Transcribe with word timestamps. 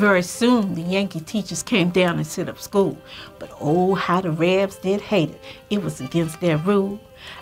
Very 0.00 0.22
soon, 0.22 0.76
the 0.76 0.80
Yankee 0.80 1.20
teachers 1.20 1.62
came 1.62 1.90
down 1.90 2.16
and 2.16 2.26
set 2.26 2.48
up 2.48 2.58
school. 2.58 2.96
But 3.38 3.50
oh, 3.60 3.94
how 3.94 4.22
the 4.22 4.30
Rebs 4.30 4.76
did 4.76 5.02
hate 5.02 5.28
it. 5.28 5.40
It 5.68 5.82
was 5.82 6.00
against 6.00 6.40
their 6.40 6.56
rule. 6.56 6.98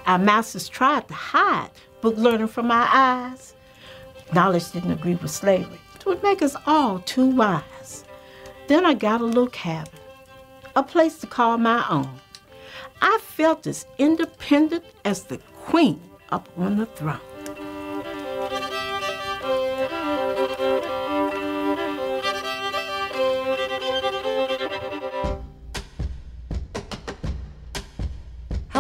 Our 0.07 0.19
masters 0.19 0.69
tried 0.69 1.07
to 1.07 1.15
hide 1.15 1.71
book 2.01 2.17
learning 2.17 2.49
from 2.49 2.73
our 2.73 2.89
eyes. 2.93 3.55
Knowledge 4.35 4.73
didn't 4.73 4.91
agree 4.91 5.15
with 5.15 5.31
slavery. 5.31 5.79
It 5.95 6.05
would 6.05 6.21
make 6.25 6.43
us 6.43 6.57
all 6.67 6.99
too 6.99 7.27
wise. 7.27 8.05
Then 8.67 8.85
I 8.85 8.95
got 8.95 9.21
a 9.21 9.25
little 9.25 9.47
cabin, 9.47 10.01
a 10.75 10.83
place 10.83 11.17
to 11.19 11.29
call 11.29 11.59
my 11.59 11.87
own. 11.89 12.11
I 13.01 13.21
felt 13.23 13.69
as 13.69 13.87
independent 13.99 14.85
as 15.05 15.23
the 15.23 15.39
queen 15.63 16.01
up 16.31 16.49
on 16.57 16.79
the 16.79 16.87
throne. 16.87 17.21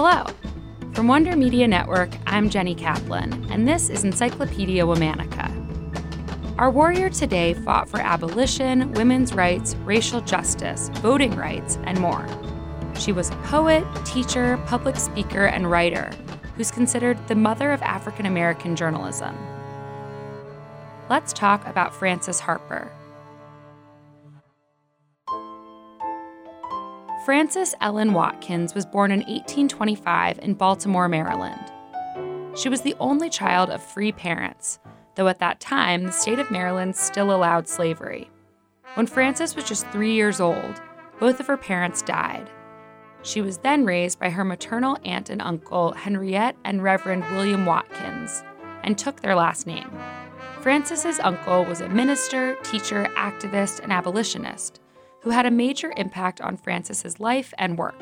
Hello. 0.01 0.25
From 0.95 1.09
Wonder 1.09 1.35
Media 1.35 1.67
Network, 1.67 2.11
I'm 2.25 2.51
Jenny 2.51 2.73
Kaplan, 2.73 3.51
and 3.51 3.67
this 3.67 3.91
is 3.91 4.05
Encyclopedia 4.05 4.85
Womannica. 4.85 5.51
Our 6.57 6.71
warrior 6.71 7.11
today 7.11 7.55
fought 7.55 7.89
for 7.89 7.99
abolition, 7.99 8.93
women's 8.93 9.35
rights, 9.35 9.75
racial 9.83 10.21
justice, 10.21 10.89
voting 11.01 11.35
rights, 11.35 11.81
and 11.83 11.99
more. 11.99 12.29
She 12.97 13.11
was 13.11 13.31
a 13.31 13.37
poet, 13.39 13.85
teacher, 14.05 14.57
public 14.67 14.95
speaker, 14.95 15.47
and 15.47 15.69
writer 15.69 16.13
who's 16.55 16.71
considered 16.71 17.19
the 17.27 17.35
mother 17.35 17.73
of 17.73 17.83
African 17.83 18.27
American 18.27 18.77
journalism. 18.77 19.37
Let's 21.11 21.33
talk 21.33 21.67
about 21.67 21.93
Frances 21.93 22.39
Harper. 22.39 22.93
Frances 27.29 27.75
Ellen 27.83 28.15
Watkins 28.15 28.75
was 28.75 28.87
born 28.87 29.11
in 29.11 29.19
1825 29.19 30.39
in 30.39 30.55
Baltimore, 30.55 31.11
Maryland. 31.11 31.61
She 32.57 32.71
was 32.71 32.81
the 32.81 32.97
only 33.01 33.29
child 33.29 33.69
of 33.69 33.83
free 33.83 34.13
parents, 34.13 34.79
though 35.15 35.29
at 35.29 35.39
that 35.41 35.61
time 35.61 36.05
the 36.05 36.11
state 36.11 36.39
of 36.39 36.51
Maryland 36.51 36.97
still 36.97 37.31
allowed 37.31 37.69
slavery. 37.69 38.31
When 38.95 39.07
Frances 39.07 39.55
was 39.55 39.69
just 39.69 39.87
three 39.89 40.15
years 40.15 40.41
old, 40.41 40.81
both 41.21 41.39
of 41.39 41.47
her 41.49 41.59
parents 41.59 42.01
died. 42.01 42.49
She 43.21 43.43
was 43.43 43.59
then 43.59 43.85
raised 43.85 44.19
by 44.19 44.31
her 44.31 44.43
maternal 44.43 44.97
aunt 45.05 45.29
and 45.29 45.43
uncle, 45.43 45.93
Henriette 45.93 46.57
and 46.65 46.83
Reverend 46.83 47.25
William 47.33 47.67
Watkins, 47.67 48.43
and 48.83 48.97
took 48.97 49.21
their 49.21 49.35
last 49.37 49.67
name. 49.67 49.93
Frances's 50.63 51.21
uncle 51.21 51.67
was 51.67 51.83
a 51.83 51.91
minister, 51.91 52.55
teacher, 52.63 53.07
activist, 53.19 53.81
and 53.81 53.93
abolitionist 53.93 54.81
who 55.29 55.35
had 55.35 55.45
a 55.45 55.51
major 55.51 55.93
impact 55.99 56.41
on 56.41 56.57
Frances's 56.57 57.21
life 57.21 57.53
and 57.59 57.77
work. 57.77 58.01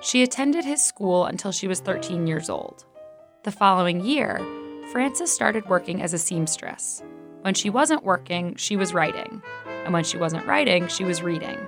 She 0.00 0.22
attended 0.22 0.64
his 0.64 0.80
school 0.82 1.26
until 1.26 1.52
she 1.52 1.68
was 1.68 1.80
13 1.80 2.26
years 2.26 2.48
old. 2.48 2.86
The 3.42 3.50
following 3.50 4.02
year, 4.02 4.40
Frances 4.90 5.30
started 5.30 5.68
working 5.68 6.00
as 6.00 6.14
a 6.14 6.18
seamstress. 6.18 7.02
When 7.42 7.52
she 7.52 7.68
wasn't 7.68 8.04
working, 8.04 8.56
she 8.56 8.74
was 8.74 8.94
writing. 8.94 9.42
And 9.84 9.92
when 9.92 10.02
she 10.02 10.16
wasn't 10.16 10.46
writing, 10.46 10.88
she 10.88 11.04
was 11.04 11.22
reading. 11.22 11.58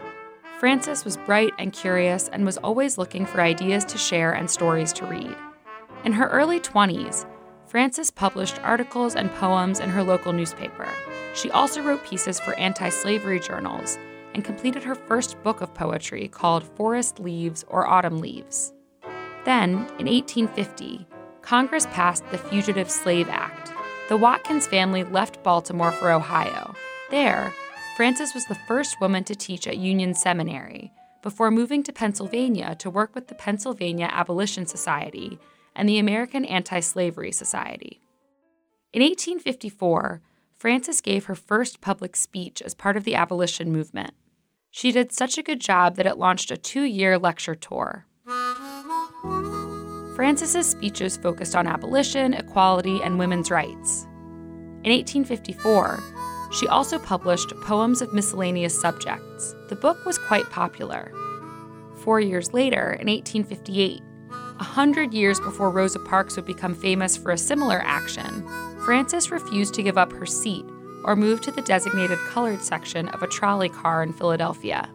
Frances 0.58 1.04
was 1.04 1.18
bright 1.18 1.52
and 1.58 1.70
curious 1.70 2.28
and 2.28 2.46
was 2.46 2.56
always 2.56 2.96
looking 2.96 3.26
for 3.26 3.42
ideas 3.42 3.84
to 3.84 3.98
share 3.98 4.32
and 4.32 4.50
stories 4.50 4.94
to 4.94 5.04
read. 5.04 5.36
In 6.06 6.14
her 6.14 6.28
early 6.28 6.60
20s, 6.60 7.26
Frances 7.66 8.10
published 8.10 8.58
articles 8.62 9.16
and 9.16 9.30
poems 9.34 9.80
in 9.80 9.90
her 9.90 10.02
local 10.02 10.32
newspaper. 10.32 10.88
She 11.34 11.50
also 11.50 11.82
wrote 11.82 12.06
pieces 12.06 12.40
for 12.40 12.54
anti 12.54 12.88
slavery 12.88 13.38
journals 13.38 13.98
and 14.38 14.44
completed 14.44 14.84
her 14.84 14.94
first 14.94 15.42
book 15.42 15.60
of 15.60 15.74
poetry 15.74 16.28
called 16.28 16.62
Forest 16.76 17.18
Leaves 17.18 17.64
or 17.66 17.88
Autumn 17.88 18.20
Leaves. 18.20 18.72
Then, 19.44 19.70
in 19.98 20.06
1850, 20.06 21.08
Congress 21.42 21.86
passed 21.86 22.22
the 22.30 22.38
Fugitive 22.38 22.88
Slave 22.88 23.28
Act. 23.28 23.72
The 24.08 24.16
Watkins 24.16 24.68
family 24.68 25.02
left 25.02 25.42
Baltimore 25.42 25.90
for 25.90 26.12
Ohio. 26.12 26.72
There, 27.10 27.52
Frances 27.96 28.32
was 28.32 28.44
the 28.44 28.54
first 28.68 29.00
woman 29.00 29.24
to 29.24 29.34
teach 29.34 29.66
at 29.66 29.76
Union 29.76 30.14
Seminary 30.14 30.92
before 31.20 31.50
moving 31.50 31.82
to 31.82 31.92
Pennsylvania 31.92 32.76
to 32.76 32.90
work 32.90 33.16
with 33.16 33.26
the 33.26 33.34
Pennsylvania 33.34 34.08
Abolition 34.12 34.66
Society 34.66 35.40
and 35.74 35.88
the 35.88 35.98
American 35.98 36.44
Anti 36.44 36.78
Slavery 36.78 37.32
Society. 37.32 38.00
In 38.92 39.02
1854, 39.02 40.22
Frances 40.54 41.00
gave 41.00 41.24
her 41.24 41.34
first 41.34 41.80
public 41.80 42.14
speech 42.14 42.62
as 42.62 42.72
part 42.72 42.96
of 42.96 43.02
the 43.02 43.16
abolition 43.16 43.72
movement. 43.72 44.14
She 44.78 44.92
did 44.92 45.10
such 45.10 45.36
a 45.36 45.42
good 45.42 45.60
job 45.60 45.96
that 45.96 46.06
it 46.06 46.18
launched 46.18 46.52
a 46.52 46.56
two 46.56 46.84
year 46.84 47.18
lecture 47.18 47.56
tour. 47.56 48.06
Frances's 50.14 50.70
speeches 50.70 51.16
focused 51.16 51.56
on 51.56 51.66
abolition, 51.66 52.32
equality, 52.32 53.00
and 53.02 53.18
women's 53.18 53.50
rights. 53.50 54.04
In 54.84 54.92
1854, 54.92 56.00
she 56.52 56.68
also 56.68 56.96
published 57.00 57.52
Poems 57.60 58.00
of 58.00 58.14
Miscellaneous 58.14 58.80
Subjects. 58.80 59.56
The 59.68 59.74
book 59.74 60.06
was 60.06 60.16
quite 60.16 60.48
popular. 60.48 61.12
Four 62.04 62.20
years 62.20 62.52
later, 62.52 62.92
in 63.00 63.08
1858, 63.08 64.00
a 64.30 64.62
hundred 64.62 65.12
years 65.12 65.40
before 65.40 65.72
Rosa 65.72 65.98
Parks 65.98 66.36
would 66.36 66.46
become 66.46 66.76
famous 66.76 67.16
for 67.16 67.32
a 67.32 67.38
similar 67.38 67.82
action, 67.82 68.46
Frances 68.84 69.32
refused 69.32 69.74
to 69.74 69.82
give 69.82 69.98
up 69.98 70.12
her 70.12 70.24
seat 70.24 70.64
or 71.04 71.16
move 71.16 71.40
to 71.42 71.50
the 71.50 71.62
designated 71.62 72.18
colored 72.28 72.60
section 72.60 73.08
of 73.08 73.22
a 73.22 73.28
trolley 73.28 73.68
car 73.68 74.02
in 74.02 74.12
Philadelphia. 74.12 74.88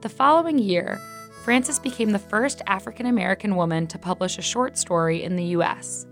The 0.00 0.08
following 0.08 0.58
year, 0.58 1.00
Frances 1.44 1.78
became 1.78 2.10
the 2.10 2.18
first 2.18 2.62
African 2.66 3.06
American 3.06 3.54
woman 3.54 3.86
to 3.88 3.98
publish 3.98 4.38
a 4.38 4.42
short 4.42 4.78
story 4.78 5.22
in 5.22 5.36
the 5.36 5.44
U.S. 5.56 6.06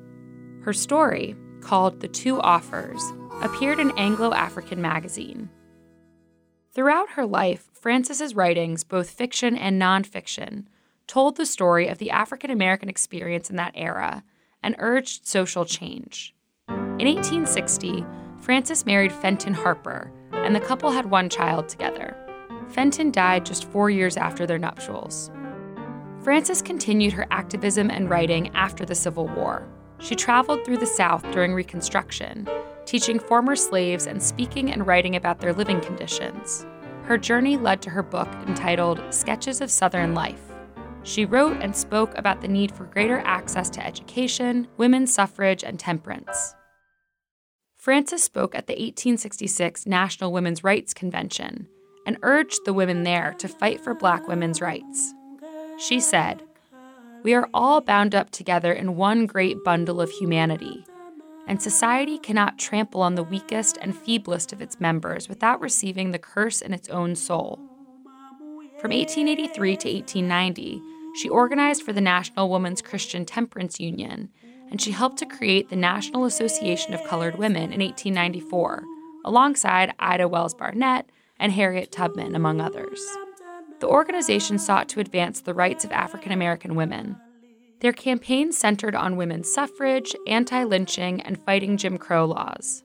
Her 0.63 0.73
story, 0.73 1.35
called 1.63 2.01
The 2.01 2.09
Two 2.09 2.41
Offers, 2.41 3.03
appeared 3.43 3.79
in 3.79 3.97
Anglo 3.99 4.33
African 4.35 4.83
magazine. 4.83 5.49
Throughout 6.73 7.11
her 7.11 7.27
life, 7.27 7.71
Frances's 7.73 8.35
writings, 8.35 8.85
both 8.85 9.11
fiction 9.11 9.57
and 9.57 9.81
nonfiction, 9.81 10.67
told 11.07 11.37
the 11.37 11.47
story 11.47 11.89
of 11.89 11.99
the 11.99 12.11
African 12.11 12.51
American 12.51 12.89
experience 12.89 13.51
in 13.51 13.57
that 13.57 13.73
era 13.75 14.25
and 14.63 14.77
urged 14.79 15.27
social 15.27 15.65
change. 15.65 16.35
In 16.69 17.09
1860, 17.09 18.05
Frances 18.43 18.85
married 18.85 19.13
Fenton 19.13 19.55
Harper, 19.55 20.11
and 20.33 20.53
the 20.53 20.61
couple 20.61 20.91
had 20.91 21.07
one 21.07 21.29
child 21.29 21.69
together. 21.69 22.17
Fenton 22.71 23.13
died 23.13 23.47
just 23.47 23.71
four 23.71 23.89
years 23.89 24.17
after 24.17 24.47
their 24.47 24.59
nuptials. 24.59 25.31
Frances 26.25 26.61
continued 26.61 27.13
her 27.13 27.27
activism 27.31 27.89
and 27.89 28.11
writing 28.11 28.51
after 28.57 28.85
the 28.85 28.97
Civil 28.97 29.29
War. 29.29 29.69
She 30.01 30.17
traveled 30.17 30.65
through 30.65 30.79
the 30.79 30.87
South 30.87 31.23
during 31.31 31.55
Reconstruction, 31.55 32.49
teaching 32.85 33.21
former 33.21 33.55
slaves 33.55 34.09
and 34.09 34.21
speaking 34.21 34.73
and 34.73 34.89
writing 34.89 35.15
about 35.15 35.39
their 35.39 35.53
living 35.53 35.81
conditions. 35.81 36.67
Her 37.05 37.17
journey 37.17 37.57
led 37.57 37.81
to 37.83 37.91
her 37.91 38.03
book 38.03 38.29
entitled 38.49 39.05
Sketches 39.15 39.61
of 39.61 39.71
Southern 39.71 40.15
Life. 40.15 40.43
She 41.05 41.25
wrote 41.27 41.59
and 41.61 41.77
spoke 41.77 42.19
about 42.19 42.41
the 42.41 42.49
need 42.49 42.73
for 42.73 42.87
greater 42.87 43.19
access 43.21 43.71
to 43.71 43.87
education, 43.87 44.67
women's 44.79 45.15
suffrage, 45.15 45.63
and 45.63 45.79
temperance. 45.79 46.57
Frances 47.83 48.23
spoke 48.23 48.55
at 48.55 48.69
the 48.69 48.75
1866 48.75 49.87
National 49.87 50.33
Women's 50.33 50.63
Rights 50.63 50.95
Convention 50.95 51.67
and 52.07 52.17
urged 52.23 52.65
the 52.65 52.73
women 52.73 53.03
there 53.03 53.35
to 53.39 53.49
fight 53.49 53.81
for 53.81 53.93
black 53.93 54.29
women's 54.29 54.61
rights. 54.61 55.13
She 55.79 55.99
said, 55.99 56.45
We 57.25 57.35
are 57.35 57.49
all 57.53 57.81
bound 57.81 58.15
up 58.15 58.31
together 58.31 58.73
in 58.73 58.95
one 58.95 59.27
great 59.27 59.65
bundle 59.65 60.01
of 60.01 60.13
humanity, 60.13 60.85
and 61.49 61.61
society 61.61 62.19
cannot 62.19 62.57
trample 62.57 63.03
on 63.03 63.17
the 63.17 63.25
weakest 63.25 63.79
and 63.83 63.97
feeblest 63.97 64.53
of 64.53 64.63
its 64.63 64.79
members 64.79 65.29
without 65.29 65.61
receiving 65.61 66.13
the 66.13 66.21
curse 66.21 66.61
in 66.61 66.73
its 66.73 66.89
own 66.89 67.17
soul. 67.17 67.59
From 68.79 68.93
1883 68.93 69.77
to 69.79 69.93
1890, 69.93 70.81
she 71.17 71.29
organized 71.29 71.83
for 71.83 71.93
the 71.93 72.01
National 72.01 72.49
Women's 72.49 72.81
Christian 72.81 73.25
Temperance 73.25 73.81
Union 73.81 74.29
and 74.73 74.81
she 74.81 74.91
helped 74.91 75.19
to 75.19 75.27
create 75.27 75.69
the 75.69 75.77
National 75.77 76.25
Association 76.25 76.95
of 76.95 77.05
Colored 77.05 77.37
Women 77.37 77.75
in 77.75 77.81
1894, 77.81 78.83
alongside 79.23 79.93
Ida 79.99 80.27
Wells 80.27 80.55
Barnett 80.55 81.11
and 81.39 81.53
Harriet 81.53 81.93
Tubman, 81.93 82.35
among 82.35 82.59
others. 82.59 82.99
The 83.81 83.87
organization 83.87 84.59
sought 84.59 84.89
to 84.89 85.01
advance 85.01 85.43
the 85.43 85.53
rights 85.53 85.85
of 85.85 85.93
African 85.93 86.33
American 86.33 86.75
women. 86.75 87.21
Their 87.81 87.93
campaign 87.93 88.51
centered 88.51 88.95
on 88.95 89.19
women's 89.19 89.53
suffrage, 89.53 90.15
anti 90.27 90.65
lynching, 90.65 91.21
and 91.21 91.45
fighting 91.45 91.77
Jim 91.77 91.99
Crow 91.99 92.25
laws. 92.25 92.83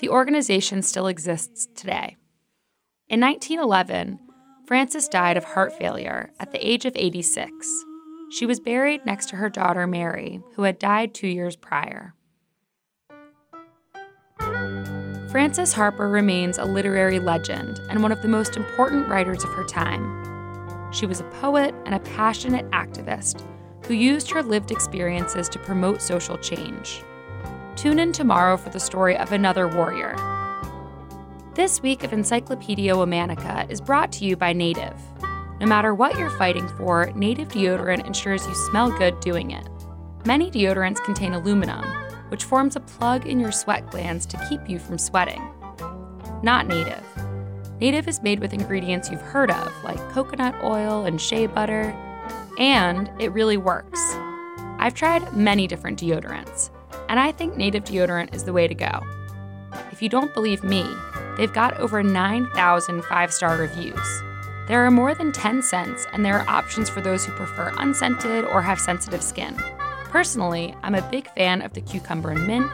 The 0.00 0.10
organization 0.10 0.82
still 0.82 1.06
exists 1.06 1.68
today. 1.74 2.18
In 3.08 3.20
1911, 3.20 4.18
Frances 4.66 5.08
died 5.08 5.38
of 5.38 5.44
heart 5.44 5.72
failure 5.72 6.32
at 6.38 6.52
the 6.52 6.68
age 6.68 6.84
of 6.84 6.92
86. 6.94 7.86
She 8.30 8.44
was 8.44 8.60
buried 8.60 9.06
next 9.06 9.30
to 9.30 9.36
her 9.36 9.48
daughter 9.48 9.86
Mary, 9.86 10.42
who 10.54 10.62
had 10.62 10.78
died 10.78 11.14
two 11.14 11.28
years 11.28 11.56
prior. 11.56 12.14
Frances 15.30 15.72
Harper 15.72 16.08
remains 16.08 16.58
a 16.58 16.64
literary 16.64 17.20
legend 17.20 17.80
and 17.90 18.02
one 18.02 18.12
of 18.12 18.22
the 18.22 18.28
most 18.28 18.56
important 18.56 19.08
writers 19.08 19.44
of 19.44 19.50
her 19.50 19.64
time. 19.64 20.92
She 20.92 21.06
was 21.06 21.20
a 21.20 21.24
poet 21.24 21.74
and 21.84 21.94
a 21.94 22.00
passionate 22.00 22.68
activist 22.70 23.44
who 23.86 23.94
used 23.94 24.30
her 24.30 24.42
lived 24.42 24.70
experiences 24.70 25.48
to 25.50 25.58
promote 25.58 26.02
social 26.02 26.36
change. 26.38 27.02
Tune 27.76 27.98
in 27.98 28.12
tomorrow 28.12 28.56
for 28.56 28.70
the 28.70 28.80
story 28.80 29.16
of 29.16 29.32
another 29.32 29.68
warrior. 29.68 30.16
This 31.54 31.82
week 31.82 32.04
of 32.04 32.12
Encyclopedia 32.12 32.94
Womannica 32.94 33.70
is 33.70 33.80
brought 33.80 34.12
to 34.12 34.24
you 34.24 34.36
by 34.36 34.52
Native. 34.52 34.94
No 35.60 35.66
matter 35.66 35.92
what 35.92 36.16
you're 36.16 36.30
fighting 36.30 36.68
for, 36.68 37.10
Native 37.14 37.48
deodorant 37.48 38.06
ensures 38.06 38.46
you 38.46 38.54
smell 38.54 38.96
good 38.96 39.18
doing 39.20 39.50
it. 39.50 39.68
Many 40.24 40.50
deodorants 40.50 41.02
contain 41.02 41.34
aluminum, 41.34 41.84
which 42.28 42.44
forms 42.44 42.76
a 42.76 42.80
plug 42.80 43.26
in 43.26 43.40
your 43.40 43.50
sweat 43.50 43.90
glands 43.90 44.24
to 44.26 44.46
keep 44.48 44.68
you 44.68 44.78
from 44.78 44.98
sweating. 44.98 45.42
Not 46.42 46.68
Native. 46.68 47.02
Native 47.80 48.06
is 48.06 48.22
made 48.22 48.38
with 48.38 48.52
ingredients 48.52 49.10
you've 49.10 49.20
heard 49.20 49.50
of, 49.50 49.72
like 49.82 49.98
coconut 50.10 50.54
oil 50.62 51.06
and 51.06 51.20
shea 51.20 51.46
butter, 51.46 51.90
and 52.58 53.10
it 53.18 53.32
really 53.32 53.56
works. 53.56 54.00
I've 54.78 54.94
tried 54.94 55.32
many 55.32 55.66
different 55.66 55.98
deodorants, 55.98 56.70
and 57.08 57.18
I 57.18 57.32
think 57.32 57.56
Native 57.56 57.84
deodorant 57.84 58.34
is 58.34 58.44
the 58.44 58.52
way 58.52 58.68
to 58.68 58.74
go. 58.74 59.00
If 59.90 60.02
you 60.02 60.08
don't 60.08 60.34
believe 60.34 60.62
me, 60.62 60.86
they've 61.36 61.52
got 61.52 61.78
over 61.78 62.02
9,000 62.02 63.02
five 63.04 63.32
star 63.32 63.56
reviews. 63.56 64.22
There 64.68 64.84
are 64.84 64.90
more 64.90 65.14
than 65.14 65.32
10 65.32 65.62
scents, 65.62 66.06
and 66.12 66.22
there 66.22 66.38
are 66.38 66.48
options 66.48 66.90
for 66.90 67.00
those 67.00 67.24
who 67.24 67.32
prefer 67.32 67.72
unscented 67.78 68.44
or 68.44 68.60
have 68.60 68.78
sensitive 68.78 69.22
skin. 69.22 69.56
Personally, 70.04 70.74
I'm 70.82 70.94
a 70.94 71.10
big 71.10 71.26
fan 71.34 71.62
of 71.62 71.72
the 71.72 71.80
cucumber 71.80 72.30
and 72.32 72.46
mint 72.46 72.70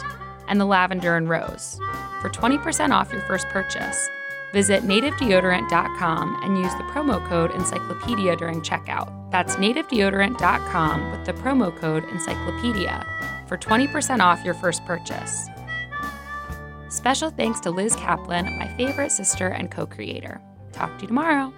and 0.49 0.61
the 0.61 0.64
lavender 0.64 1.17
and 1.17 1.29
rose. 1.29 1.79
For 2.20 2.29
20% 2.31 2.91
off 2.91 3.12
your 3.12 3.23
first 3.23 3.46
purchase, 3.49 4.08
visit 4.52 4.82
nativedeodorant.com 4.82 6.41
and 6.43 6.58
use 6.58 6.73
the 6.75 6.85
promo 6.85 7.25
code 7.29 7.52
encyclopedia 7.52 8.35
during 8.37 8.61
checkout. 8.61 9.31
That's 9.31 9.55
nativedeodorant.com 9.55 11.11
with 11.12 11.26
the 11.26 11.32
promo 11.35 11.76
code 11.76 12.05
encyclopedia 12.08 13.06
for 13.47 13.56
20% 13.56 14.20
off 14.20 14.44
your 14.44 14.55
first 14.55 14.85
purchase. 14.85 15.49
Special 16.88 17.31
thanks 17.31 17.61
to 17.61 17.70
Liz 17.70 17.94
Kaplan, 17.94 18.58
my 18.58 18.69
favorite 18.76 19.12
sister 19.12 19.49
and 19.49 19.70
co 19.70 19.87
creator. 19.87 20.40
Talk 20.73 20.97
to 20.97 21.02
you 21.02 21.08
tomorrow. 21.08 21.52